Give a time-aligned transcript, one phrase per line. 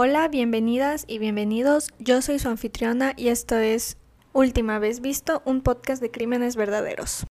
[0.00, 1.88] Hola, bienvenidas y bienvenidos.
[1.98, 3.96] Yo soy su anfitriona y esto es
[4.32, 7.26] Última vez visto, un podcast de crímenes verdaderos.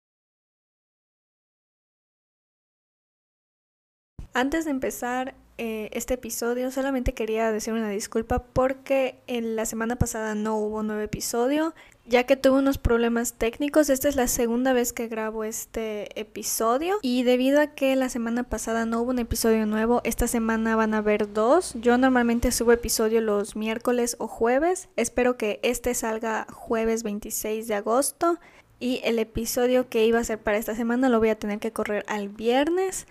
[4.34, 9.96] Antes de empezar eh, este episodio, solamente quería decir una disculpa porque en la semana
[9.98, 11.76] pasada no hubo nuevo episodio,
[12.06, 13.90] ya que tuve unos problemas técnicos.
[13.90, 18.44] Esta es la segunda vez que grabo este episodio y debido a que la semana
[18.44, 21.74] pasada no hubo un episodio nuevo, esta semana van a haber dos.
[21.76, 24.90] Yo normalmente subo episodio los miércoles o jueves.
[24.96, 28.40] Espero que este salga jueves 26 de agosto
[28.80, 31.72] y el episodio que iba a ser para esta semana lo voy a tener que
[31.72, 33.08] correr al viernes.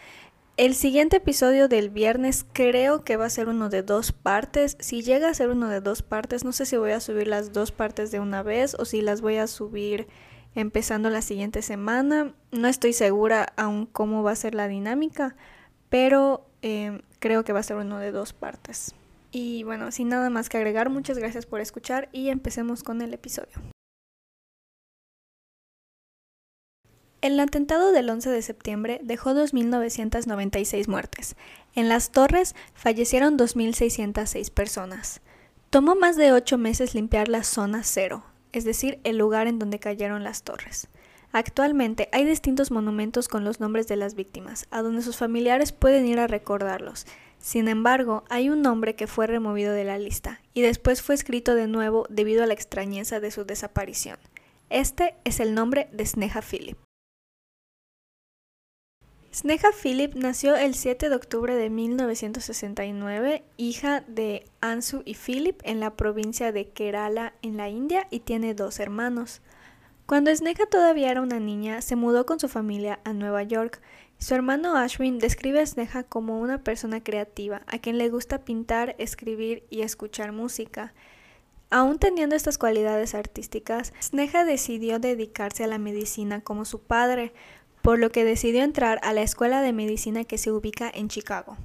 [0.58, 4.76] El siguiente episodio del viernes creo que va a ser uno de dos partes.
[4.80, 7.54] Si llega a ser uno de dos partes, no sé si voy a subir las
[7.54, 10.08] dos partes de una vez o si las voy a subir
[10.54, 12.34] empezando la siguiente semana.
[12.50, 15.36] No estoy segura aún cómo va a ser la dinámica,
[15.88, 18.94] pero eh, creo que va a ser uno de dos partes.
[19.30, 23.14] Y bueno, sin nada más que agregar, muchas gracias por escuchar y empecemos con el
[23.14, 23.71] episodio.
[27.22, 31.36] El atentado del 11 de septiembre dejó 2.996 muertes.
[31.76, 35.20] En las torres fallecieron 2.606 personas.
[35.70, 39.78] Tomó más de ocho meses limpiar la zona cero, es decir, el lugar en donde
[39.78, 40.88] cayeron las torres.
[41.30, 46.08] Actualmente hay distintos monumentos con los nombres de las víctimas, a donde sus familiares pueden
[46.08, 47.06] ir a recordarlos.
[47.38, 51.54] Sin embargo, hay un nombre que fue removido de la lista y después fue escrito
[51.54, 54.18] de nuevo debido a la extrañeza de su desaparición.
[54.70, 56.76] Este es el nombre de Sneha Philip.
[59.34, 65.80] Sneha Philip nació el 7 de octubre de 1969, hija de Ansu y Philip en
[65.80, 69.40] la provincia de Kerala en la India y tiene dos hermanos.
[70.04, 73.80] Cuando Sneha todavía era una niña, se mudó con su familia a Nueva York.
[74.18, 78.94] Su hermano Ashwin describe a Sneha como una persona creativa, a quien le gusta pintar,
[78.98, 80.92] escribir y escuchar música.
[81.70, 87.32] Aún teniendo estas cualidades artísticas, Sneha decidió dedicarse a la medicina como su padre,
[87.82, 91.56] por lo que decidió entrar a la escuela de medicina que se ubica en Chicago.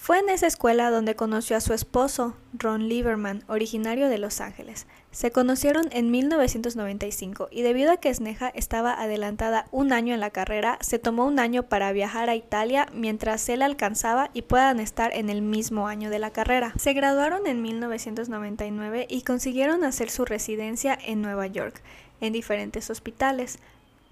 [0.00, 4.86] Fue en esa escuela donde conoció a su esposo, Ron Lieberman, originario de Los Ángeles.
[5.10, 10.30] Se conocieron en 1995 y debido a que Sneha estaba adelantada un año en la
[10.30, 15.12] carrera, se tomó un año para viajar a Italia mientras él alcanzaba y puedan estar
[15.14, 16.72] en el mismo año de la carrera.
[16.78, 21.82] Se graduaron en 1999 y consiguieron hacer su residencia en Nueva York,
[22.20, 23.58] en diferentes hospitales.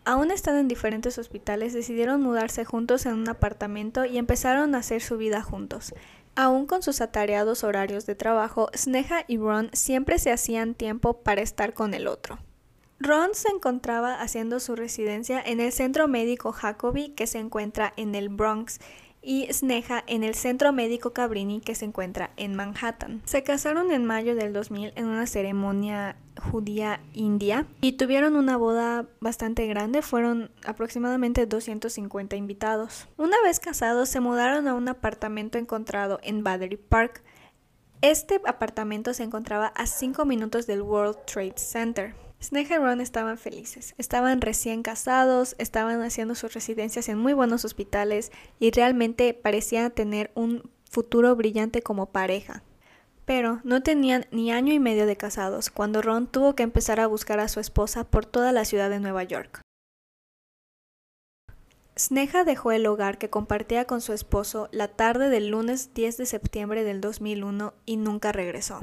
[0.06, 5.02] Aún estando en diferentes hospitales, decidieron mudarse juntos en un apartamento y empezaron a hacer
[5.02, 5.92] su vida juntos.
[6.36, 11.42] Aún con sus atareados horarios de trabajo, Sneha y Ron siempre se hacían tiempo para
[11.42, 12.38] estar con el otro.
[13.00, 18.14] Ron se encontraba haciendo su residencia en el Centro Médico Jacobi que se encuentra en
[18.14, 18.78] el Bronx
[19.26, 23.20] y Sneha en el Centro Médico Cabrini que se encuentra en Manhattan.
[23.24, 26.16] Se casaron en mayo del 2000 en una ceremonia
[26.52, 33.08] judía india y tuvieron una boda bastante grande, fueron aproximadamente 250 invitados.
[33.16, 37.24] Una vez casados se mudaron a un apartamento encontrado en Battery Park.
[38.02, 42.25] Este apartamento se encontraba a 5 minutos del World Trade Center.
[42.46, 47.64] Snake y Ron estaban felices, estaban recién casados, estaban haciendo sus residencias en muy buenos
[47.64, 48.30] hospitales
[48.60, 52.62] y realmente parecían tener un futuro brillante como pareja.
[53.24, 57.08] Pero no tenían ni año y medio de casados cuando Ron tuvo que empezar a
[57.08, 59.60] buscar a su esposa por toda la ciudad de Nueva York.
[61.98, 66.26] Sneha dejó el hogar que compartía con su esposo la tarde del lunes 10 de
[66.26, 68.78] septiembre del 2001 y nunca regresó.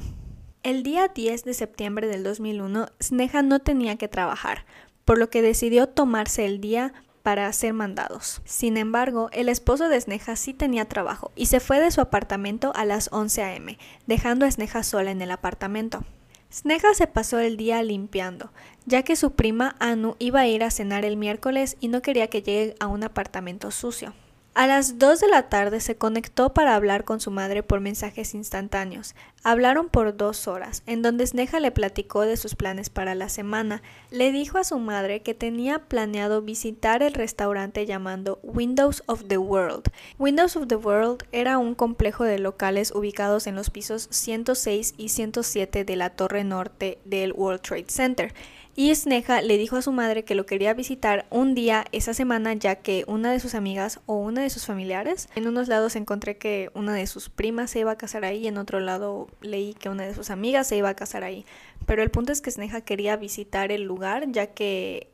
[0.63, 4.65] El día 10 de septiembre del 2001, Sneha no tenía que trabajar,
[5.03, 8.41] por lo que decidió tomarse el día para hacer mandados.
[8.45, 12.71] Sin embargo, el esposo de Sneha sí tenía trabajo y se fue de su apartamento
[12.75, 16.05] a las 11 a.m., dejando a Sneha sola en el apartamento.
[16.49, 18.53] Sneha se pasó el día limpiando,
[18.85, 22.27] ya que su prima Anu iba a ir a cenar el miércoles y no quería
[22.27, 24.13] que llegue a un apartamento sucio.
[24.55, 28.35] A las 2 de la tarde se conectó para hablar con su madre por mensajes
[28.35, 29.15] instantáneos.
[29.41, 33.81] Hablaron por dos horas, en donde Sneha le platicó de sus planes para la semana.
[34.11, 39.39] Le dijo a su madre que tenía planeado visitar el restaurante llamado Windows of the
[39.39, 39.85] World.
[40.19, 45.09] Windows of the World era un complejo de locales ubicados en los pisos 106 y
[45.09, 48.33] 107 de la torre norte del World Trade Center.
[48.75, 52.53] Y Sneha le dijo a su madre que lo quería visitar un día esa semana
[52.53, 56.37] ya que una de sus amigas o una de sus familiares, en unos lados encontré
[56.37, 59.75] que una de sus primas se iba a casar ahí y en otro lado leí
[59.75, 61.45] que una de sus amigas se iba a casar ahí.
[61.85, 65.11] Pero el punto es que Sneha quería visitar el lugar ya que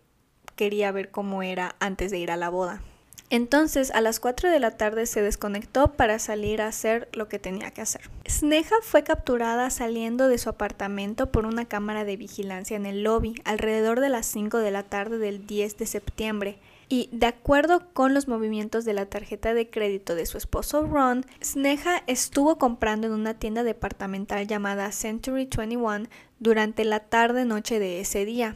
[0.55, 2.81] quería ver cómo era antes de ir a la boda.
[3.31, 7.37] Entonces, a las 4 de la tarde se desconectó para salir a hacer lo que
[7.37, 8.09] tenía que hacer.
[8.27, 13.39] Sneha fue capturada saliendo de su apartamento por una cámara de vigilancia en el lobby
[13.45, 16.57] alrededor de las 5 de la tarde del 10 de septiembre.
[16.91, 21.23] Y de acuerdo con los movimientos de la tarjeta de crédito de su esposo Ron,
[21.39, 26.07] Sneha estuvo comprando en una tienda departamental llamada Century 21
[26.39, 28.55] durante la tarde-noche de ese día.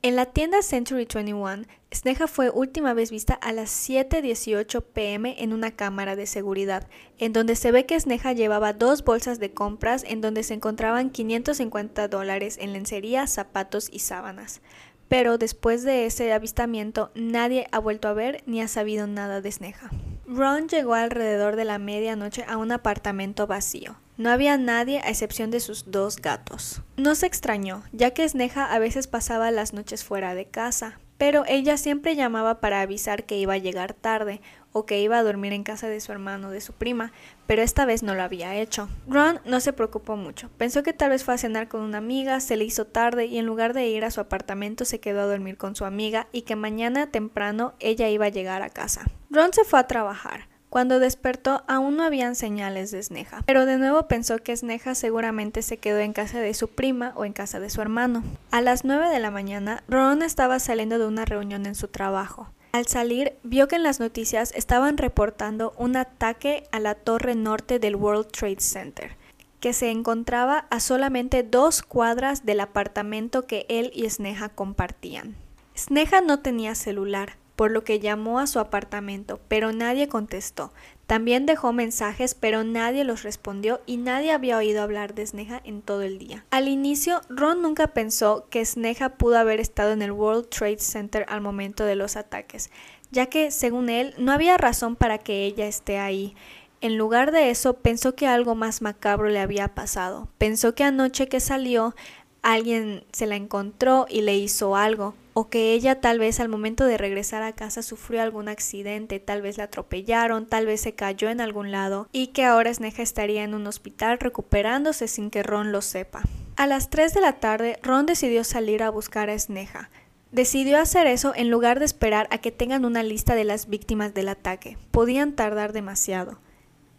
[0.00, 5.52] En la tienda Century 21, Sneha fue última vez vista a las 7.18 pm en
[5.52, 6.86] una cámara de seguridad,
[7.18, 11.10] en donde se ve que Sneha llevaba dos bolsas de compras en donde se encontraban
[11.10, 14.60] 550 dólares en lencería, zapatos y sábanas.
[15.08, 19.50] Pero después de ese avistamiento nadie ha vuelto a ver ni ha sabido nada de
[19.50, 19.90] Sneha.
[20.28, 23.96] Ron llegó alrededor de la medianoche a un apartamento vacío.
[24.18, 26.82] No había nadie a excepción de sus dos gatos.
[26.96, 31.44] No se extrañó, ya que Sneha a veces pasaba las noches fuera de casa, pero
[31.46, 34.40] ella siempre llamaba para avisar que iba a llegar tarde
[34.72, 37.12] o que iba a dormir en casa de su hermano o de su prima,
[37.46, 38.88] pero esta vez no lo había hecho.
[39.06, 42.40] Ron no se preocupó mucho, pensó que tal vez fue a cenar con una amiga,
[42.40, 45.26] se le hizo tarde y en lugar de ir a su apartamento se quedó a
[45.26, 49.04] dormir con su amiga y que mañana temprano ella iba a llegar a casa.
[49.30, 50.47] Ron se fue a trabajar.
[50.70, 55.62] Cuando despertó aún no habían señales de Sneha, pero de nuevo pensó que Sneha seguramente
[55.62, 58.22] se quedó en casa de su prima o en casa de su hermano.
[58.50, 62.50] A las 9 de la mañana, Ron estaba saliendo de una reunión en su trabajo.
[62.72, 67.78] Al salir, vio que en las noticias estaban reportando un ataque a la torre norte
[67.78, 69.16] del World Trade Center,
[69.60, 75.34] que se encontraba a solamente dos cuadras del apartamento que él y Sneha compartían.
[75.74, 80.72] Sneha no tenía celular, por lo que llamó a su apartamento, pero nadie contestó.
[81.08, 85.82] También dejó mensajes, pero nadie los respondió y nadie había oído hablar de Sneha en
[85.82, 86.44] todo el día.
[86.52, 91.26] Al inicio, Ron nunca pensó que Sneha pudo haber estado en el World Trade Center
[91.28, 92.70] al momento de los ataques,
[93.10, 96.36] ya que, según él, no había razón para que ella esté ahí.
[96.80, 100.28] En lugar de eso, pensó que algo más macabro le había pasado.
[100.38, 101.96] Pensó que anoche que salió,
[102.42, 106.84] alguien se la encontró y le hizo algo, o que ella tal vez al momento
[106.84, 111.30] de regresar a casa sufrió algún accidente, tal vez la atropellaron, tal vez se cayó
[111.30, 115.70] en algún lado y que ahora Sneha estaría en un hospital recuperándose sin que Ron
[115.70, 116.22] lo sepa.
[116.56, 119.90] A las 3 de la tarde, Ron decidió salir a buscar a Sneha.
[120.32, 124.14] Decidió hacer eso en lugar de esperar a que tengan una lista de las víctimas
[124.14, 124.76] del ataque.
[124.90, 126.40] Podían tardar demasiado.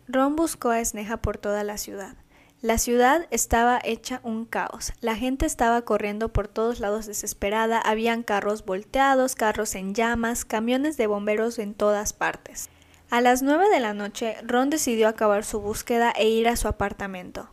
[0.07, 2.15] Ron buscó a Sneha por toda la ciudad.
[2.61, 4.91] La ciudad estaba hecha un caos.
[4.99, 7.79] La gente estaba corriendo por todos lados desesperada.
[7.79, 12.69] Habían carros volteados, carros en llamas, camiones de bomberos en todas partes.
[13.09, 16.67] A las nueve de la noche, Ron decidió acabar su búsqueda e ir a su
[16.67, 17.49] apartamento.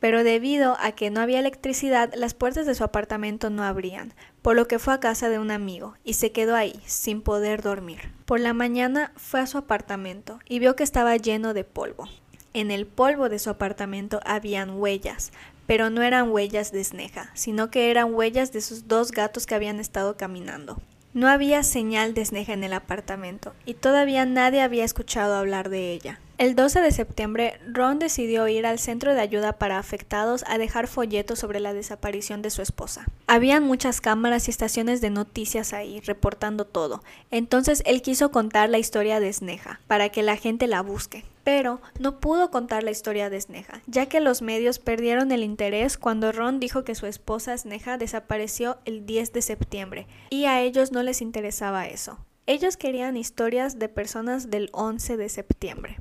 [0.00, 4.12] Pero debido a que no había electricidad, las puertas de su apartamento no abrían,
[4.42, 7.62] por lo que fue a casa de un amigo y se quedó ahí, sin poder
[7.62, 8.12] dormir.
[8.24, 12.08] Por la mañana fue a su apartamento y vio que estaba lleno de polvo.
[12.58, 15.30] En el polvo de su apartamento habían huellas,
[15.68, 19.54] pero no eran huellas de Sneha, sino que eran huellas de sus dos gatos que
[19.54, 20.82] habían estado caminando.
[21.14, 25.92] No había señal de Sneha en el apartamento, y todavía nadie había escuchado hablar de
[25.92, 26.18] ella.
[26.38, 30.86] El 12 de septiembre, Ron decidió ir al centro de ayuda para afectados a dejar
[30.86, 33.08] folletos sobre la desaparición de su esposa.
[33.26, 37.02] Habían muchas cámaras y estaciones de noticias ahí, reportando todo.
[37.32, 41.24] Entonces él quiso contar la historia de Sneha, para que la gente la busque.
[41.42, 45.98] Pero no pudo contar la historia de Sneha, ya que los medios perdieron el interés
[45.98, 50.92] cuando Ron dijo que su esposa Sneha desapareció el 10 de septiembre, y a ellos
[50.92, 52.16] no les interesaba eso.
[52.46, 55.98] Ellos querían historias de personas del 11 de septiembre.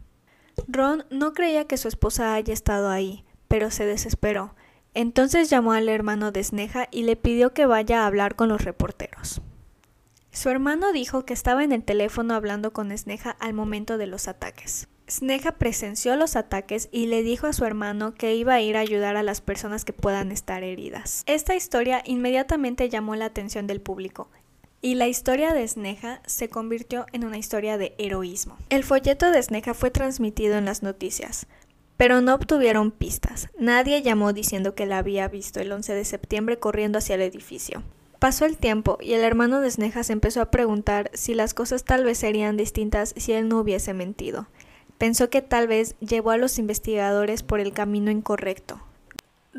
[0.68, 4.56] Ron no creía que su esposa haya estado ahí, pero se desesperó.
[4.94, 8.64] Entonces llamó al hermano de Sneha y le pidió que vaya a hablar con los
[8.64, 9.42] reporteros.
[10.32, 14.28] Su hermano dijo que estaba en el teléfono hablando con Sneha al momento de los
[14.28, 14.88] ataques.
[15.10, 18.82] Sneha presenció los ataques y le dijo a su hermano que iba a ir a
[18.82, 21.24] ayudar a las personas que puedan estar heridas.
[21.28, 24.30] Esta historia inmediatamente llamó la atención del público
[24.82, 28.58] y la historia de Sneha se convirtió en una historia de heroísmo.
[28.70, 31.48] El folleto de Sneha fue transmitido en las noticias,
[31.98, 33.50] pero no obtuvieron pistas.
[33.58, 37.84] Nadie llamó diciendo que la había visto el 11 de septiembre corriendo hacia el edificio.
[38.20, 41.84] Pasó el tiempo y el hermano de Sneha se empezó a preguntar si las cosas
[41.84, 44.48] tal vez serían distintas si él no hubiese mentido.
[44.98, 48.82] Pensó que tal vez llevó a los investigadores por el camino incorrecto,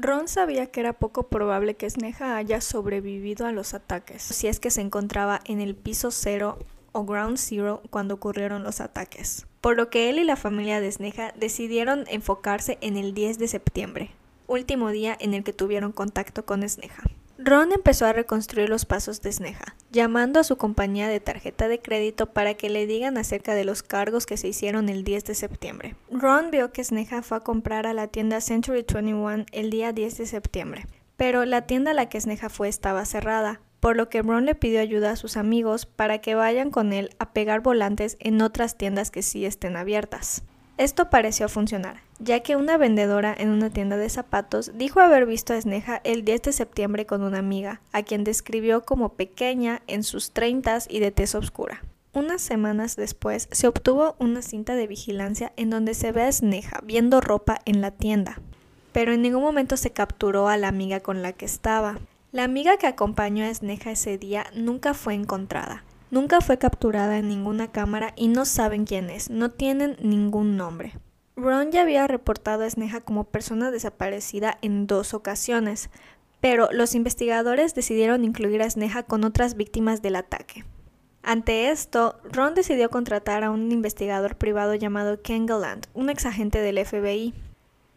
[0.01, 4.61] Ron sabía que era poco probable que Sneha haya sobrevivido a los ataques, si es
[4.61, 6.59] que se encontraba en el piso cero
[6.93, 10.93] o ground zero cuando ocurrieron los ataques, por lo que él y la familia de
[10.93, 14.11] Sneha decidieron enfocarse en el 10 de septiembre,
[14.47, 17.03] último día en el que tuvieron contacto con Sneha.
[17.41, 21.81] Ron empezó a reconstruir los pasos de Sneha, llamando a su compañía de tarjeta de
[21.81, 25.35] crédito para que le digan acerca de los cargos que se hicieron el 10 de
[25.37, 25.95] septiembre.
[26.11, 30.19] Ron vio que Sneha fue a comprar a la tienda Century 21 el día 10
[30.19, 34.23] de septiembre, pero la tienda a la que Sneha fue estaba cerrada, por lo que
[34.23, 38.17] Ron le pidió ayuda a sus amigos para que vayan con él a pegar volantes
[38.19, 40.43] en otras tiendas que sí estén abiertas.
[40.79, 45.53] Esto pareció funcionar, ya que una vendedora en una tienda de zapatos dijo haber visto
[45.53, 50.05] a Sneha el 10 de septiembre con una amiga, a quien describió como pequeña, en
[50.05, 51.83] sus treintas y de tez oscura.
[52.13, 56.81] Unas semanas después se obtuvo una cinta de vigilancia en donde se ve a Sneha
[56.85, 58.41] viendo ropa en la tienda,
[58.93, 61.99] pero en ningún momento se capturó a la amiga con la que estaba.
[62.31, 65.83] La amiga que acompañó a Sneha ese día nunca fue encontrada.
[66.11, 70.95] Nunca fue capturada en ninguna cámara y no saben quién es, no tienen ningún nombre.
[71.37, 75.91] Ron ya había reportado a Sneha como persona desaparecida en dos ocasiones,
[76.41, 80.65] pero los investigadores decidieron incluir a Sneha con otras víctimas del ataque.
[81.23, 86.85] Ante esto, Ron decidió contratar a un investigador privado llamado Ken Gallant, un exagente del
[86.85, 87.35] FBI.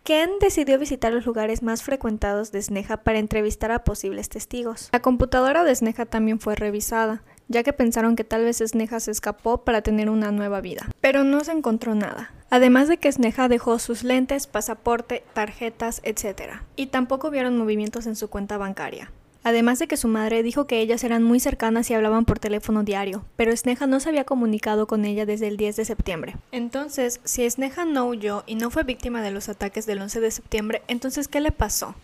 [0.03, 4.89] Ken decidió visitar los lugares más frecuentados de Sneha para entrevistar a posibles testigos.
[4.91, 9.11] La computadora de Sneha también fue revisada, ya que pensaron que tal vez Sneha se
[9.11, 10.87] escapó para tener una nueva vida.
[11.01, 12.31] Pero no se encontró nada.
[12.49, 16.61] Además de que Sneha dejó sus lentes, pasaporte, tarjetas, etc.
[16.75, 19.11] Y tampoco vieron movimientos en su cuenta bancaria.
[19.43, 22.83] Además de que su madre dijo que ellas eran muy cercanas y hablaban por teléfono
[22.83, 26.35] diario, pero Sneha no se había comunicado con ella desde el 10 de septiembre.
[26.51, 30.31] Entonces, si Sneha no huyó y no fue víctima de los ataques del 11 de
[30.31, 31.95] septiembre, entonces ¿qué le pasó?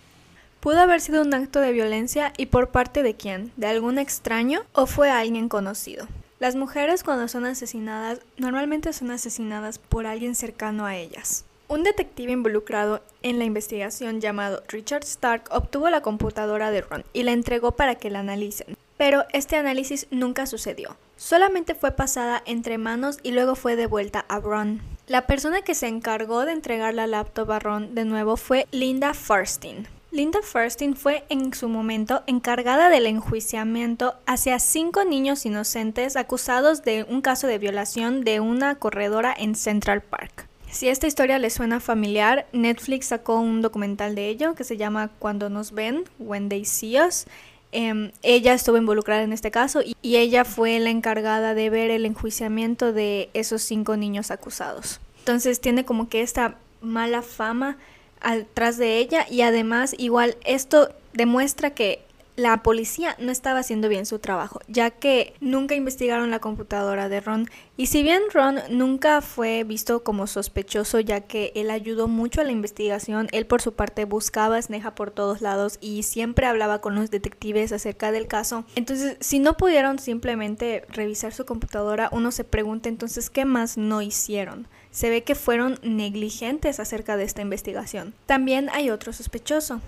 [0.68, 3.54] ¿Pudo haber sido un acto de violencia y por parte de quién?
[3.56, 6.10] ¿De algún extraño o fue alguien conocido?
[6.40, 11.46] Las mujeres cuando son asesinadas normalmente son asesinadas por alguien cercano a ellas.
[11.70, 17.24] Un detective involucrado en la investigación llamado Richard Stark obtuvo la computadora de Ron y
[17.24, 18.76] la entregó para que la analicen.
[18.98, 20.98] Pero este análisis nunca sucedió.
[21.16, 24.82] Solamente fue pasada entre manos y luego fue devuelta a Ron.
[25.08, 29.14] La persona que se encargó de entregar la laptop a Ron de nuevo fue Linda
[29.14, 29.88] Farstin.
[30.18, 37.04] Linda Farstin fue en su momento encargada del enjuiciamiento hacia cinco niños inocentes acusados de
[37.04, 40.48] un caso de violación de una corredora en Central Park.
[40.72, 45.12] Si esta historia les suena familiar, Netflix sacó un documental de ello que se llama
[45.20, 47.28] Cuando nos ven, When They See Us.
[47.72, 51.92] Em, ella estuvo involucrada en este caso y, y ella fue la encargada de ver
[51.92, 55.00] el enjuiciamiento de esos cinco niños acusados.
[55.20, 57.78] Entonces tiene como que esta mala fama
[58.22, 62.08] atrás de ella y además igual esto demuestra que
[62.38, 67.20] la policía no estaba haciendo bien su trabajo, ya que nunca investigaron la computadora de
[67.20, 67.50] Ron.
[67.78, 72.44] Y si bien Ron nunca fue visto como sospechoso, ya que él ayudó mucho a
[72.44, 76.80] la investigación, él por su parte buscaba a Sneha por todos lados y siempre hablaba
[76.80, 78.66] con los detectives acerca del caso.
[78.76, 84.04] Entonces, si no pudieron simplemente revisar su computadora, uno se pregunta entonces qué más no
[84.04, 84.68] hicieron.
[84.98, 88.16] Se ve que fueron negligentes acerca de esta investigación.
[88.25, 89.80] También hay otro sospechoso,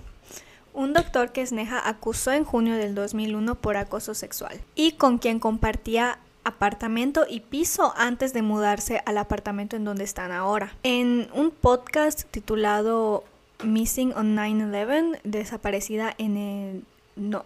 [0.71, 5.39] un doctor que Sneha acusó en junio del 2001 por acoso sexual y con quien
[5.39, 10.75] compartía apartamento y piso antes de mudarse al apartamento en donde están ahora.
[10.83, 13.23] En un podcast titulado
[13.63, 16.83] Missing on 9-11, desaparecida en el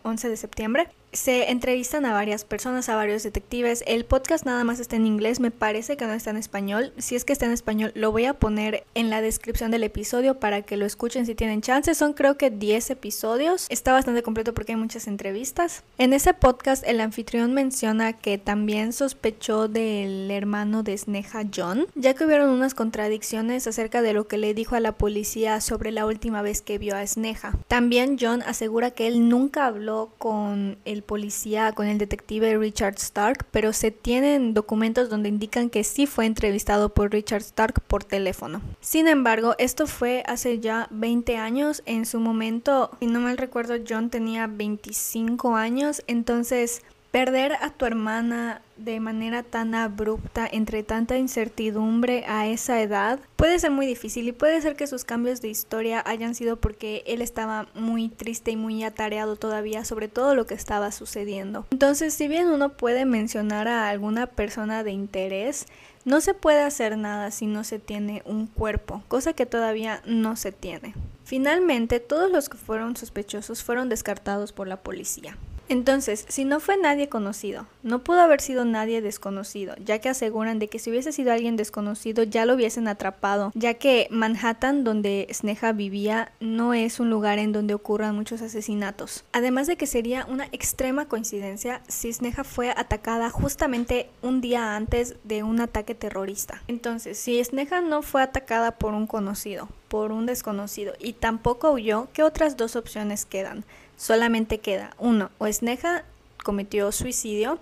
[0.04, 3.84] 11 de septiembre, se entrevistan a varias personas, a varios detectives.
[3.88, 6.94] El podcast nada más está en inglés, me parece que no está en español.
[6.98, 10.40] Si es que está en español, lo voy a poner en la descripción del episodio
[10.40, 11.94] para que lo escuchen si tienen chance.
[11.96, 13.68] Son creo que 10 episodios.
[13.70, 15.84] Está bastante completo porque hay muchas entrevistas.
[15.98, 22.14] En ese podcast el anfitrión menciona que también sospechó del hermano de Sneha John, ya
[22.14, 26.06] que hubieron unas contradicciones acerca de lo que le dijo a la policía sobre la
[26.06, 27.54] última vez que vio a Sneha.
[27.68, 33.46] También John asegura que él nunca habló con el policía, con el detective Richard Stark,
[33.52, 38.62] pero se tienen documentos donde indican que sí fue entrevistado por Richard Stark por teléfono.
[38.82, 41.84] Sin embargo, esto fue hace ya 20 años.
[41.86, 46.82] En su momento, si no mal recuerdo, John tenía 25 años, entonces
[47.14, 53.60] Perder a tu hermana de manera tan abrupta, entre tanta incertidumbre a esa edad, puede
[53.60, 57.22] ser muy difícil y puede ser que sus cambios de historia hayan sido porque él
[57.22, 61.68] estaba muy triste y muy atareado todavía sobre todo lo que estaba sucediendo.
[61.70, 65.68] Entonces, si bien uno puede mencionar a alguna persona de interés,
[66.06, 70.36] no se puede hacer nada si no se tiene un cuerpo, cosa que todavía no
[70.36, 70.96] se tiene.
[71.26, 75.38] Finalmente, todos los que fueron sospechosos fueron descartados por la policía.
[75.74, 80.60] Entonces, si no fue nadie conocido, no pudo haber sido nadie desconocido, ya que aseguran
[80.60, 85.28] de que si hubiese sido alguien desconocido ya lo hubiesen atrapado, ya que Manhattan, donde
[85.34, 89.26] Sneha vivía, no es un lugar en donde ocurran muchos asesinatos.
[89.32, 95.16] Además de que sería una extrema coincidencia si Sneha fue atacada justamente un día antes
[95.24, 96.62] de un ataque terrorista.
[96.68, 102.10] Entonces, si Sneha no fue atacada por un conocido, por un desconocido y tampoco huyó,
[102.14, 103.66] ¿qué otras dos opciones quedan?
[103.98, 106.04] Solamente queda uno, o Sneha
[106.44, 107.60] cometió suicidio,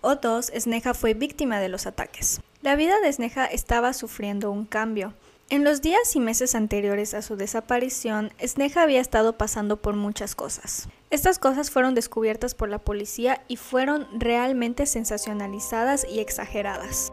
[0.00, 2.40] o dos, Sneha fue víctima de los ataques.
[2.62, 5.14] La vida de Sneha estaba sufriendo un cambio.
[5.50, 10.34] En los días y meses anteriores a su desaparición, Sneha había estado pasando por muchas
[10.34, 10.88] cosas.
[11.10, 17.12] Estas cosas fueron descubiertas por la policía y fueron realmente sensacionalizadas y exageradas.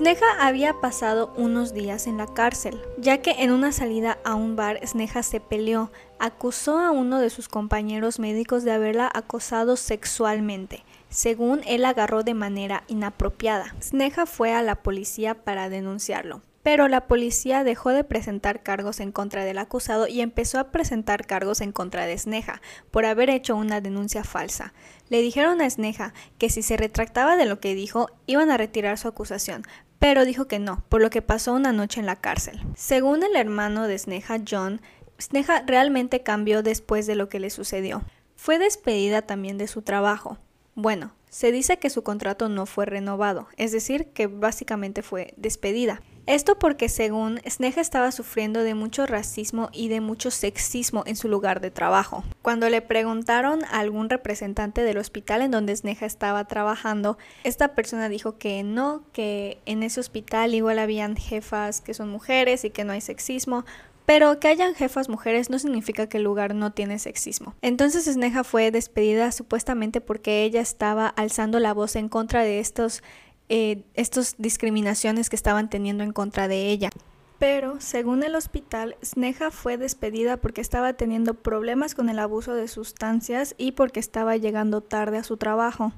[0.00, 4.56] Sneha había pasado unos días en la cárcel, ya que en una salida a un
[4.56, 10.84] bar Sneha se peleó, acusó a uno de sus compañeros médicos de haberla acosado sexualmente,
[11.10, 13.74] según él agarró de manera inapropiada.
[13.82, 19.12] Sneha fue a la policía para denunciarlo, pero la policía dejó de presentar cargos en
[19.12, 23.54] contra del acusado y empezó a presentar cargos en contra de Sneha por haber hecho
[23.54, 24.72] una denuncia falsa.
[25.10, 28.96] Le dijeron a Sneha que si se retractaba de lo que dijo, iban a retirar
[28.96, 29.66] su acusación,
[30.00, 32.58] pero dijo que no, por lo que pasó una noche en la cárcel.
[32.74, 34.80] Según el hermano de Sneha, John,
[35.20, 38.02] Sneha realmente cambió después de lo que le sucedió.
[38.34, 40.38] Fue despedida también de su trabajo.
[40.74, 46.00] Bueno, se dice que su contrato no fue renovado, es decir, que básicamente fue despedida.
[46.30, 51.26] Esto porque según Sneha estaba sufriendo de mucho racismo y de mucho sexismo en su
[51.26, 52.22] lugar de trabajo.
[52.40, 58.08] Cuando le preguntaron a algún representante del hospital en donde Sneha estaba trabajando, esta persona
[58.08, 62.84] dijo que no, que en ese hospital igual habían jefas que son mujeres y que
[62.84, 63.64] no hay sexismo,
[64.06, 67.54] pero que hayan jefas mujeres no significa que el lugar no tiene sexismo.
[67.60, 73.02] Entonces Sneha fue despedida supuestamente porque ella estaba alzando la voz en contra de estos,
[73.50, 76.88] eh, estos discriminaciones que estaban teniendo en contra de ella.
[77.38, 82.68] Pero, según el hospital, Sneha fue despedida porque estaba teniendo problemas con el abuso de
[82.68, 85.92] sustancias y porque estaba llegando tarde a su trabajo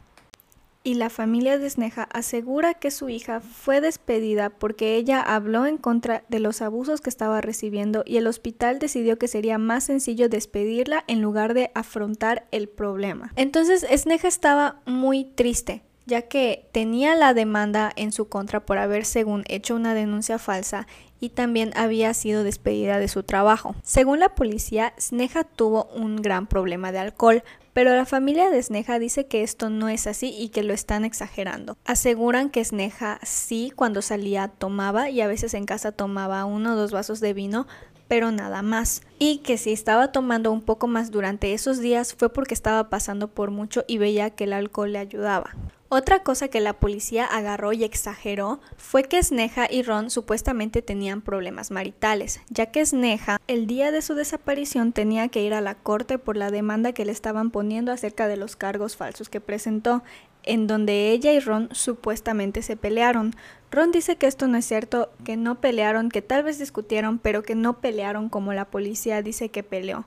[0.85, 5.79] y la familia de Sneha asegura que su hija fue despedida porque ella habló en
[5.79, 10.29] contra de los abusos que estaba recibiendo y el hospital decidió que sería más sencillo
[10.29, 13.33] despedirla en lugar de afrontar el problema.
[13.37, 19.05] Entonces Sneha estaba muy triste ya que tenía la demanda en su contra por haber
[19.05, 20.87] según hecho una denuncia falsa
[21.21, 23.77] y también había sido despedida de su trabajo.
[23.85, 28.99] Según la policía, Sneha tuvo un gran problema de alcohol, pero la familia de Sneha
[28.99, 31.77] dice que esto no es así y que lo están exagerando.
[31.85, 36.77] Aseguran que Sneha sí cuando salía tomaba y a veces en casa tomaba uno o
[36.77, 37.69] dos vasos de vino,
[38.09, 39.03] pero nada más.
[39.21, 43.29] Y que si estaba tomando un poco más durante esos días fue porque estaba pasando
[43.29, 45.55] por mucho y veía que el alcohol le ayudaba.
[45.95, 51.21] Otra cosa que la policía agarró y exageró fue que Sneha y Ron supuestamente tenían
[51.21, 55.75] problemas maritales, ya que Sneha el día de su desaparición tenía que ir a la
[55.75, 60.03] corte por la demanda que le estaban poniendo acerca de los cargos falsos que presentó,
[60.45, 63.35] en donde ella y Ron supuestamente se pelearon.
[63.71, 67.43] Ron dice que esto no es cierto, que no pelearon, que tal vez discutieron, pero
[67.43, 70.07] que no pelearon como la policía dice que peleó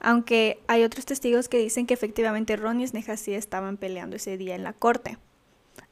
[0.00, 4.36] aunque hay otros testigos que dicen que efectivamente Ron y Sneha sí estaban peleando ese
[4.36, 5.18] día en la corte.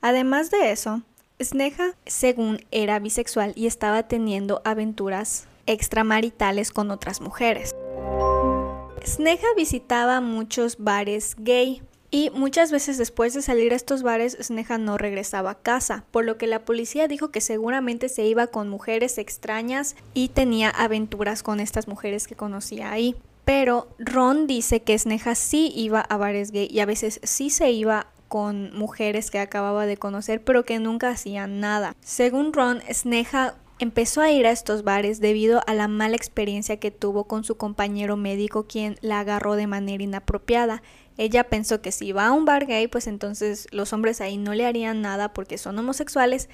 [0.01, 1.03] Además de eso,
[1.41, 7.77] Sneha, según era bisexual y estaba teniendo aventuras extramaritales con otras mujeres.
[9.05, 14.79] Sneha visitaba muchos bares gay y muchas veces después de salir a estos bares Sneha
[14.79, 18.69] no regresaba a casa, por lo que la policía dijo que seguramente se iba con
[18.69, 23.15] mujeres extrañas y tenía aventuras con estas mujeres que conocía ahí.
[23.49, 27.71] Pero Ron dice que Sneha sí iba a bares gay y a veces sí se
[27.71, 31.97] iba con mujeres que acababa de conocer, pero que nunca hacían nada.
[32.03, 36.91] Según Ron, Sneha empezó a ir a estos bares debido a la mala experiencia que
[36.91, 40.83] tuvo con su compañero médico quien la agarró de manera inapropiada.
[41.17, 44.53] Ella pensó que si iba a un bar gay, pues entonces los hombres ahí no
[44.53, 46.51] le harían nada porque son homosexuales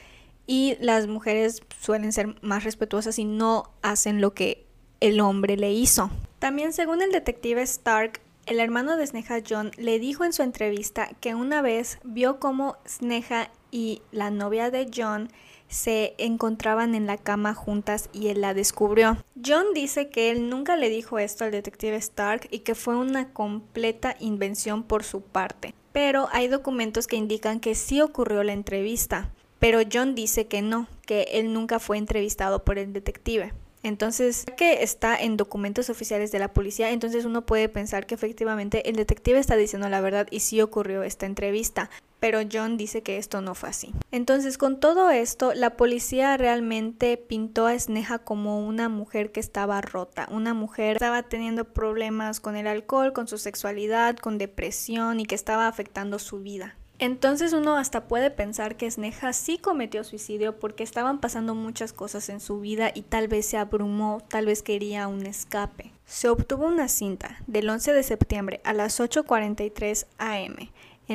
[0.47, 4.69] y las mujeres suelen ser más respetuosas y no hacen lo que
[5.01, 6.09] el hombre le hizo.
[6.45, 11.09] También según el detective Stark, el hermano de Sneha John le dijo en su entrevista
[11.23, 15.31] que una vez vio cómo Sneha y la novia de John
[15.69, 19.17] se encontraban en la cama juntas y él la descubrió.
[19.43, 23.33] John dice que él nunca le dijo esto al detective Stark y que fue una
[23.33, 25.73] completa invención por su parte.
[25.93, 29.33] Pero hay documentos que indican que sí ocurrió la entrevista.
[29.61, 33.55] Pero John dice que no, que él nunca fue entrevistado por el detective.
[33.85, 38.89] Entonces, que está en documentos oficiales de la policía, entonces uno puede pensar que efectivamente
[38.89, 41.91] el detective está diciendo la verdad y sí ocurrió esta entrevista
[42.25, 43.93] pero John dice que esto no fue así.
[44.11, 49.83] Entonces, con todo esto, la policía realmente pintó a Sneha como una mujer que estaba
[49.83, 55.21] rota, una mujer que estaba teniendo problemas con el alcohol, con su sexualidad, con depresión
[55.21, 56.79] y que estaba afectando su vida.
[57.05, 62.31] Entonces uno hasta puede pensar que Sneha sí cometió suicidio porque estaban pasando muchas cosas
[62.31, 65.93] en su vida y tal vez se abrumó, tal vez quería un escape.
[66.07, 70.57] Se obtuvo una cinta del 11 de septiembre a las 8.43 am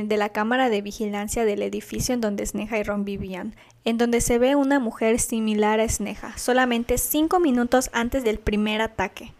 [0.08, 4.22] de la cámara de vigilancia del edificio en donde Sneha y Ron vivían, en donde
[4.22, 9.34] se ve una mujer similar a Sneha, solamente cinco minutos antes del primer ataque.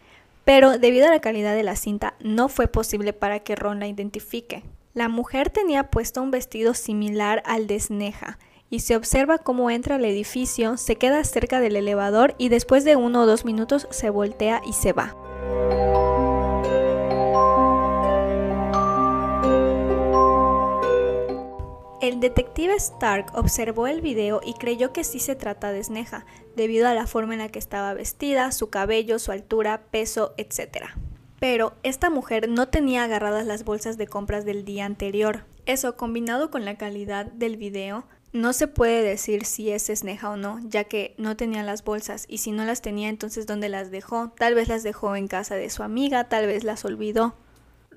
[0.44, 3.86] Pero debido a la calidad de la cinta, no fue posible para que Ron la
[3.86, 4.64] identifique.
[4.92, 8.38] La mujer tenía puesto un vestido similar al de Sneha,
[8.70, 12.96] y se observa cómo entra al edificio, se queda cerca del elevador y después de
[12.96, 15.16] uno o dos minutos se voltea y se va.
[22.00, 26.26] El detective Stark observó el video y creyó que sí se trata de Sneha,
[26.56, 30.86] debido a la forma en la que estaba vestida, su cabello, su altura, peso, etc.
[31.40, 35.44] Pero esta mujer no tenía agarradas las bolsas de compras del día anterior.
[35.66, 40.36] Eso, combinado con la calidad del video, no se puede decir si es Sneha o
[40.36, 43.90] no, ya que no tenía las bolsas y si no las tenía entonces ¿dónde las
[43.90, 44.32] dejó?
[44.38, 47.34] Tal vez las dejó en casa de su amiga, tal vez las olvidó.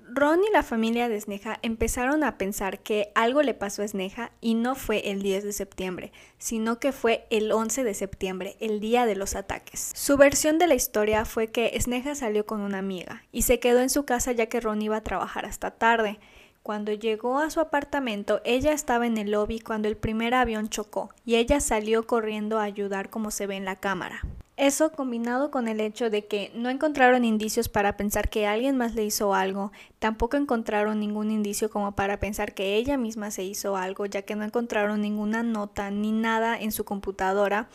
[0.05, 4.31] Ron y la familia de Sneha empezaron a pensar que algo le pasó a Sneha
[4.41, 8.81] y no fue el 10 de septiembre, sino que fue el 11 de septiembre, el
[8.81, 9.91] día de los ataques.
[9.95, 13.79] Su versión de la historia fue que Sneha salió con una amiga y se quedó
[13.79, 16.19] en su casa ya que Ron iba a trabajar hasta tarde.
[16.63, 21.11] Cuando llegó a su apartamento, ella estaba en el lobby cuando el primer avión chocó
[21.25, 24.21] y ella salió corriendo a ayudar como se ve en la cámara.
[24.55, 28.93] Eso combinado con el hecho de que no encontraron indicios para pensar que alguien más
[28.93, 33.75] le hizo algo, tampoco encontraron ningún indicio como para pensar que ella misma se hizo
[33.77, 37.67] algo, ya que no encontraron ninguna nota ni nada en su computadora,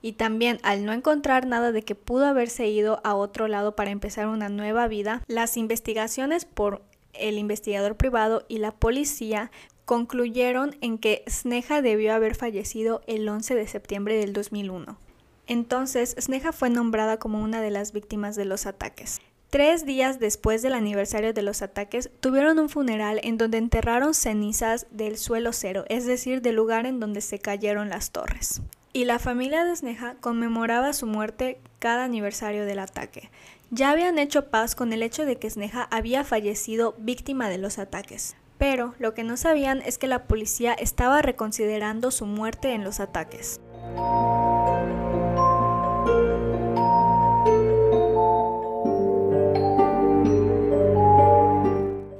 [0.00, 3.90] y también al no encontrar nada de que pudo haberse ido a otro lado para
[3.90, 6.80] empezar una nueva vida, las investigaciones por
[7.12, 9.50] el investigador privado y la policía
[9.84, 15.03] concluyeron en que Sneha debió haber fallecido el 11 de septiembre del 2001.
[15.46, 19.20] Entonces, Sneha fue nombrada como una de las víctimas de los ataques.
[19.50, 24.88] Tres días después del aniversario de los ataques, tuvieron un funeral en donde enterraron cenizas
[24.90, 28.62] del suelo cero, es decir, del lugar en donde se cayeron las torres.
[28.92, 33.30] Y la familia de Sneha conmemoraba su muerte cada aniversario del ataque.
[33.70, 37.78] Ya habían hecho paz con el hecho de que Sneha había fallecido víctima de los
[37.78, 38.36] ataques.
[38.58, 43.00] Pero lo que no sabían es que la policía estaba reconsiderando su muerte en los
[43.00, 43.60] ataques.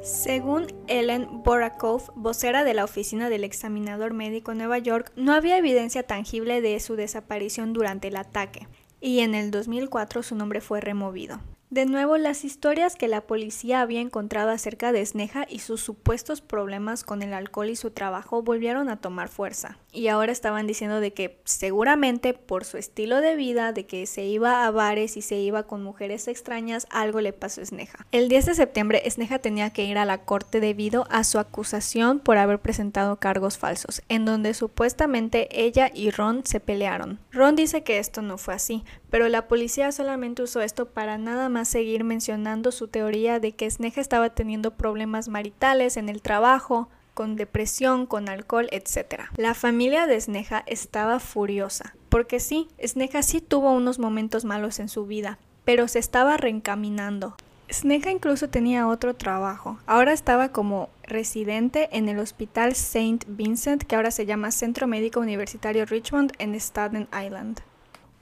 [0.05, 5.57] Según Ellen Borakov, vocera de la oficina del examinador médico en Nueva York, no había
[5.57, 8.69] evidencia tangible de su desaparición durante el ataque,
[9.01, 11.40] y en el 2004 su nombre fue removido.
[11.75, 16.41] De nuevo, las historias que la policía había encontrado acerca de Sneha y sus supuestos
[16.41, 19.77] problemas con el alcohol y su trabajo volvieron a tomar fuerza.
[19.91, 24.25] Y ahora estaban diciendo de que seguramente por su estilo de vida, de que se
[24.25, 28.07] iba a bares y se iba con mujeres extrañas, algo le pasó a Sneha.
[28.13, 32.21] El 10 de septiembre, Sneha tenía que ir a la corte debido a su acusación
[32.21, 37.19] por haber presentado cargos falsos, en donde supuestamente ella y Ron se pelearon.
[37.33, 41.48] Ron dice que esto no fue así, pero la policía solamente usó esto para nada
[41.48, 46.88] más seguir mencionando su teoría de que Sneha estaba teniendo problemas maritales en el trabajo,
[47.14, 49.27] con depresión, con alcohol, etc.
[49.37, 54.88] La familia de Sneha estaba furiosa, porque sí, Sneha sí tuvo unos momentos malos en
[54.88, 57.37] su vida, pero se estaba reencaminando.
[57.70, 59.79] Sneha incluso tenía otro trabajo.
[59.87, 63.24] Ahora estaba como residente en el Hospital St.
[63.29, 67.61] Vincent, que ahora se llama Centro Médico Universitario Richmond en Staten Island.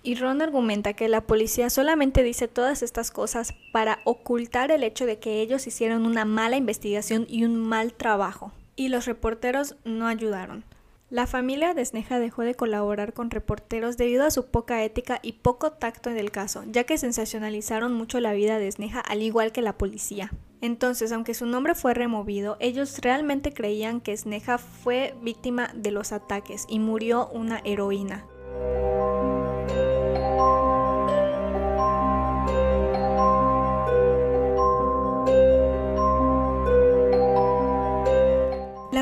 [0.04, 5.06] Y Ron argumenta que la policía solamente dice todas estas cosas para ocultar el hecho
[5.06, 8.52] de que ellos hicieron una mala investigación y un mal trabajo.
[8.74, 10.64] Y los reporteros no ayudaron.
[11.12, 15.32] La familia de Sneha dejó de colaborar con reporteros debido a su poca ética y
[15.32, 19.52] poco tacto en el caso, ya que sensacionalizaron mucho la vida de Sneha al igual
[19.52, 20.32] que la policía.
[20.62, 26.12] Entonces, aunque su nombre fue removido, ellos realmente creían que Sneha fue víctima de los
[26.12, 28.24] ataques y murió una heroína.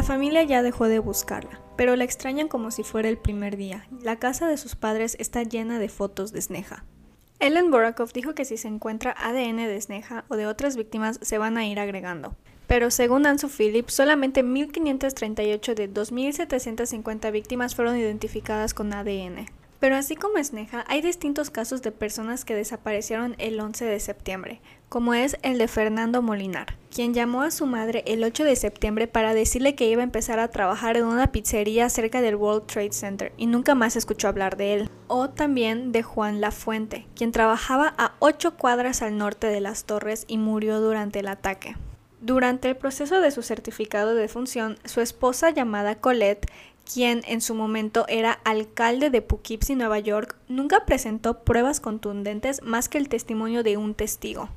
[0.00, 3.86] La familia ya dejó de buscarla, pero la extrañan como si fuera el primer día.
[4.00, 6.86] La casa de sus padres está llena de fotos de Sneha.
[7.38, 11.36] Ellen Borakov dijo que si se encuentra ADN de Sneha o de otras víctimas se
[11.36, 12.34] van a ir agregando.
[12.66, 19.48] Pero según Ansu Philip, solamente 1.538 de 2.750 víctimas fueron identificadas con ADN.
[19.80, 24.62] Pero así como Sneha, hay distintos casos de personas que desaparecieron el 11 de septiembre,
[24.90, 29.06] como es el de Fernando Molinar, quien llamó a su madre el 8 de septiembre
[29.06, 32.92] para decirle que iba a empezar a trabajar en una pizzería cerca del World Trade
[32.92, 34.90] Center y nunca más escuchó hablar de él.
[35.06, 40.24] O también de Juan Lafuente, quien trabajaba a 8 cuadras al norte de las torres
[40.26, 41.76] y murió durante el ataque.
[42.20, 46.50] Durante el proceso de su certificado de función, su esposa llamada Colette
[46.92, 52.88] quien en su momento era alcalde de Poughkeepsie, Nueva York, nunca presentó pruebas contundentes más
[52.88, 54.48] que el testimonio de un testigo.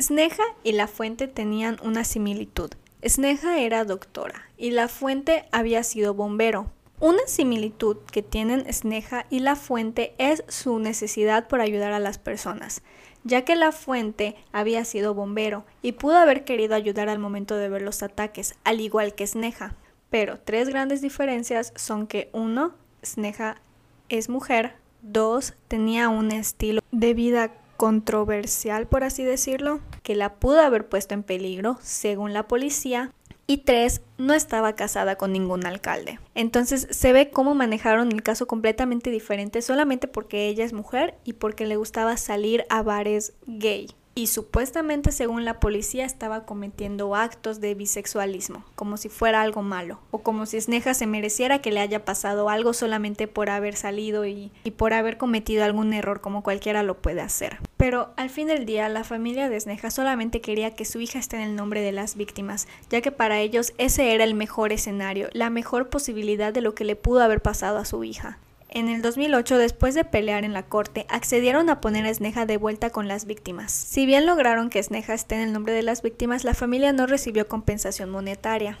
[0.00, 2.70] Sneha y La Fuente tenían una similitud.
[3.06, 6.70] Sneha era doctora y La Fuente había sido bombero.
[7.00, 12.16] Una similitud que tienen Sneha y La Fuente es su necesidad por ayudar a las
[12.16, 12.82] personas,
[13.24, 17.68] ya que La Fuente había sido bombero y pudo haber querido ayudar al momento de
[17.68, 19.74] ver los ataques, al igual que Sneha.
[20.08, 23.60] Pero tres grandes diferencias son que uno, Sneha
[24.08, 30.60] es mujer, dos, tenía un estilo de vida controversial, por así decirlo, que la pudo
[30.60, 33.10] haber puesto en peligro, según la policía,
[33.46, 36.20] y tres, no estaba casada con ningún alcalde.
[36.34, 41.32] Entonces se ve cómo manejaron el caso completamente diferente solamente porque ella es mujer y
[41.32, 47.60] porque le gustaba salir a bares gay y supuestamente según la policía estaba cometiendo actos
[47.60, 51.80] de bisexualismo, como si fuera algo malo, o como si Sneha se mereciera que le
[51.80, 56.42] haya pasado algo solamente por haber salido y, y por haber cometido algún error como
[56.42, 57.58] cualquiera lo puede hacer.
[57.76, 61.36] Pero al fin del día la familia de Sneha solamente quería que su hija esté
[61.36, 65.28] en el nombre de las víctimas, ya que para ellos ese era el mejor escenario,
[65.32, 68.38] la mejor posibilidad de lo que le pudo haber pasado a su hija.
[68.72, 72.56] En el 2008, después de pelear en la corte, accedieron a poner a Sneha de
[72.56, 73.72] vuelta con las víctimas.
[73.72, 77.08] Si bien lograron que Sneha esté en el nombre de las víctimas, la familia no
[77.08, 78.78] recibió compensación monetaria.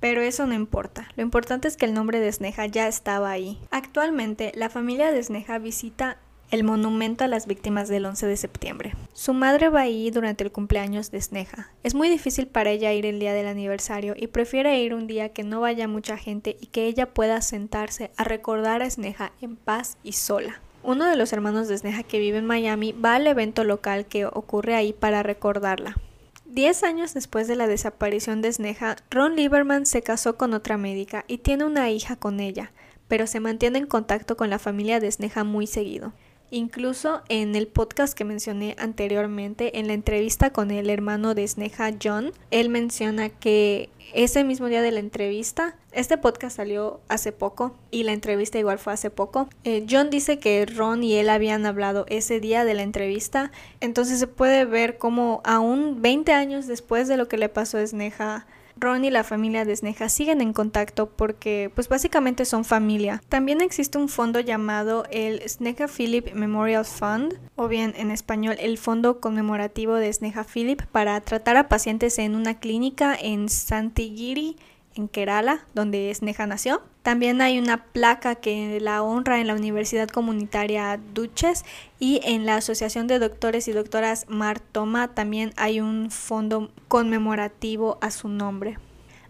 [0.00, 3.58] Pero eso no importa, lo importante es que el nombre de Sneha ya estaba ahí.
[3.70, 6.16] Actualmente, la familia de Sneha visita
[6.50, 8.94] el monumento a las víctimas del 11 de septiembre.
[9.12, 11.70] Su madre va ahí durante el cumpleaños de Sneha.
[11.82, 15.30] Es muy difícil para ella ir el día del aniversario y prefiere ir un día
[15.30, 19.56] que no vaya mucha gente y que ella pueda sentarse a recordar a Sneha en
[19.56, 20.60] paz y sola.
[20.82, 24.24] Uno de los hermanos de Sneha que vive en Miami va al evento local que
[24.26, 25.96] ocurre ahí para recordarla.
[26.44, 31.24] Diez años después de la desaparición de Sneha, Ron Lieberman se casó con otra médica
[31.26, 32.70] y tiene una hija con ella,
[33.08, 36.12] pero se mantiene en contacto con la familia de Sneha muy seguido.
[36.50, 41.96] Incluso en el podcast que mencioné anteriormente, en la entrevista con el hermano de Sneha,
[42.02, 47.74] John, él menciona que ese mismo día de la entrevista, este podcast salió hace poco
[47.90, 49.48] y la entrevista igual fue hace poco.
[49.64, 54.20] Eh, John dice que Ron y él habían hablado ese día de la entrevista, entonces
[54.20, 58.46] se puede ver como aún 20 años después de lo que le pasó a Sneha,
[58.78, 63.22] Ron y la familia de Sneha siguen en contacto porque pues básicamente son familia.
[63.28, 68.78] También existe un fondo llamado el Sneha Philip Memorial Fund o bien en español el
[68.78, 74.56] Fondo Conmemorativo de Sneha Philip para tratar a pacientes en una clínica en Santigiri
[74.96, 76.82] en Kerala, donde Sneha nació.
[77.02, 81.64] También hay una placa que la honra en la Universidad Comunitaria Duches
[82.00, 88.10] y en la Asociación de Doctores y Doctoras Martoma también hay un fondo conmemorativo a
[88.10, 88.78] su nombre.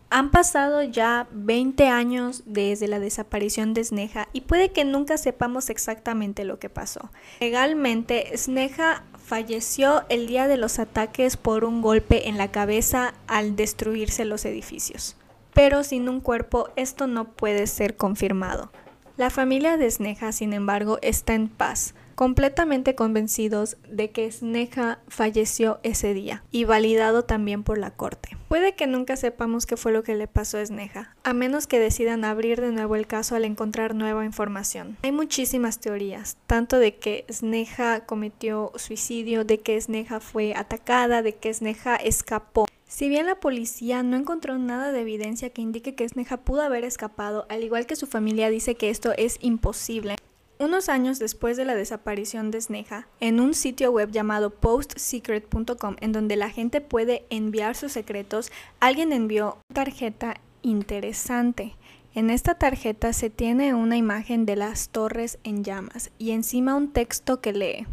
[0.09, 5.68] Han pasado ya 20 años desde la desaparición de Sneha y puede que nunca sepamos
[5.68, 7.11] exactamente lo que pasó.
[7.40, 13.57] Legalmente, Sneha falleció el día de los ataques por un golpe en la cabeza al
[13.57, 15.16] destruirse los edificios
[15.57, 18.71] pero sin un cuerpo esto no puede ser confirmado.
[19.16, 25.81] La familia de Sneha, sin embargo, está en paz, completamente convencidos de que Sneha falleció
[25.83, 28.37] ese día y validado también por la corte.
[28.49, 31.81] Puede que nunca sepamos qué fue lo que le pasó a Sneha, a menos que
[31.81, 34.99] decidan abrir de nuevo el caso al encontrar nueva información.
[35.05, 41.35] Hay muchísimas teorías, tanto de que Sneha cometió suicidio, de que Sneha fue atacada, de
[41.35, 42.66] que Sneha escapó.
[42.88, 46.85] Si bien la policía no encontró nada de evidencia que indique que Sneha pudo haber
[46.85, 50.14] escapado, al igual que su familia dice que esto es imposible,
[50.59, 56.12] unos años después de la desaparición de Sneha, en un sitio web llamado postsecret.com, en
[56.12, 61.75] donde la gente puede enviar sus secretos, alguien envió una tarjeta interesante.
[62.14, 66.92] En esta tarjeta se tiene una imagen de las torres en llamas y encima un
[66.92, 67.87] texto que lee.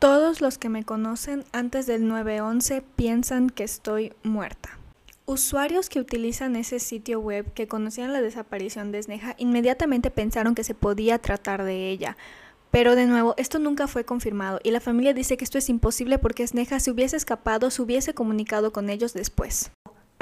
[0.00, 4.78] Todos los que me conocen antes del 911 piensan que estoy muerta.
[5.26, 10.64] Usuarios que utilizan ese sitio web que conocían la desaparición de Sneha inmediatamente pensaron que
[10.64, 12.16] se podía tratar de ella,
[12.70, 16.18] Pero de nuevo, esto nunca fue confirmado y la familia dice que esto es imposible
[16.18, 19.70] porque Sneha se hubiese escapado, se hubiese comunicado con ellos después.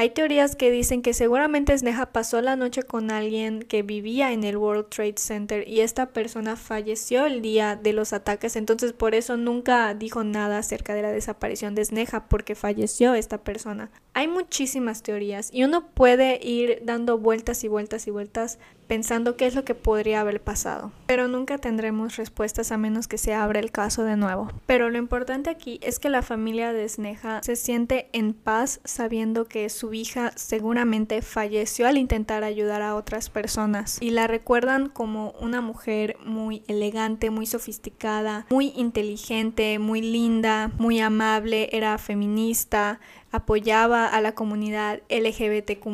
[0.00, 4.44] Hay teorías que dicen que seguramente Sneha pasó la noche con alguien que vivía en
[4.44, 9.16] el World Trade Center y esta persona falleció el día de los ataques, entonces por
[9.16, 13.90] eso nunca dijo nada acerca de la desaparición de Sneha porque falleció esta persona.
[14.14, 19.46] Hay muchísimas teorías y uno puede ir dando vueltas y vueltas y vueltas pensando qué
[19.46, 20.90] es lo que podría haber pasado.
[21.06, 24.48] Pero nunca tendremos respuestas a menos que se abra el caso de nuevo.
[24.66, 29.44] Pero lo importante aquí es que la familia de Sneha se siente en paz sabiendo
[29.44, 35.32] que su hija seguramente falleció al intentar ayudar a otras personas y la recuerdan como
[35.40, 44.06] una mujer muy elegante, muy sofisticada, muy inteligente, muy linda, muy amable, era feminista, apoyaba
[44.06, 45.86] a la comunidad LGBTQ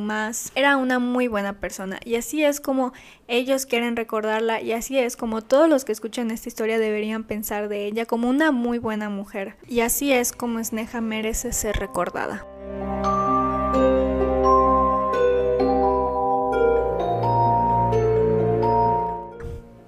[0.54, 2.83] era una muy buena persona y así es como
[3.28, 7.68] ellos quieren recordarla y así es como todos los que escuchan esta historia deberían pensar
[7.68, 12.46] de ella como una muy buena mujer y así es como Sneha merece ser recordada.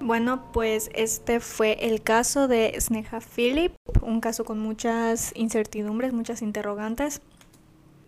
[0.07, 6.41] Bueno, pues este fue el caso de Sneha Philip, un caso con muchas incertidumbres, muchas
[6.41, 7.21] interrogantes.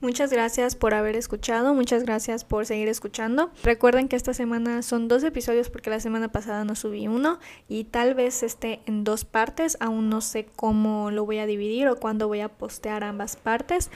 [0.02, 3.52] Muchas gracias por haber escuchado, muchas gracias por seguir escuchando.
[3.64, 7.84] Recuerden que esta semana son dos episodios porque la semana pasada no subí uno y
[7.84, 11.98] tal vez esté en dos partes, aún no sé cómo lo voy a dividir o
[11.98, 13.92] cuándo voy a postear ambas partes,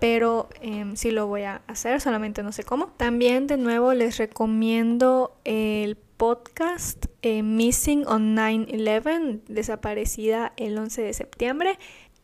[0.00, 2.86] pero em, sí lo voy a hacer, solamente no sé cómo.
[2.96, 11.12] También de nuevo les recomiendo el podcast eh, Missing on 9-11, desaparecida el 11 de
[11.12, 11.78] septiembre.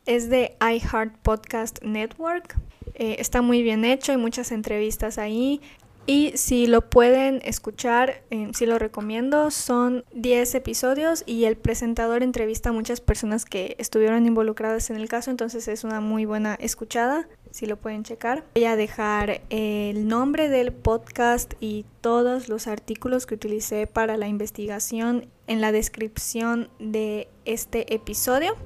[0.06, 2.58] Es de iHeart Podcast Network.
[2.98, 5.60] Eh, está muy bien hecho, hay muchas entrevistas ahí.
[6.08, 12.22] Y si lo pueden escuchar, eh, si lo recomiendo, son 10 episodios y el presentador
[12.22, 16.54] entrevista a muchas personas que estuvieron involucradas en el caso, entonces es una muy buena
[16.54, 18.44] escuchada, si lo pueden checar.
[18.54, 24.28] Voy a dejar el nombre del podcast y todos los artículos que utilicé para la
[24.28, 28.56] investigación en la descripción de este episodio.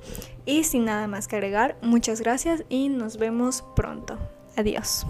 [0.45, 4.18] Y sin nada más que agregar, muchas gracias y nos vemos pronto.
[4.57, 5.07] Adiós.